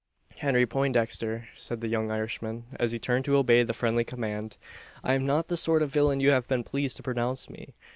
[0.37, 4.57] "Henry Poindexter," said the young Irishman, as he turned to obey the friendly command,
[5.03, 7.75] "I am not the sort of villain you have been pleased to pronounce me.